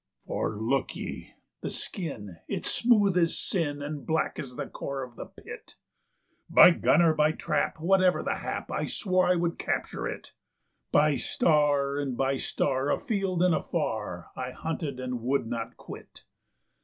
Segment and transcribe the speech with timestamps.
[0.25, 5.03] "For look ye, the skin it's as smooth as sin, and black as the core
[5.03, 5.75] of the Pit.
[6.49, 10.33] By gun or by trap, whatever the hap, I swore I would capture it;
[10.91, 16.23] By star and by star afield and afar, I hunted and would not quit.